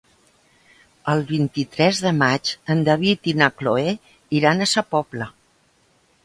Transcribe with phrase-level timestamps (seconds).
[1.11, 3.93] El vint-i-tres de maig en David i na Cloè
[4.41, 5.29] iran a Sa Pobla.